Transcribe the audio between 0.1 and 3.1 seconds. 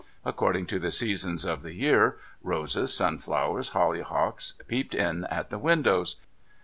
According to the seasons of the year, roses,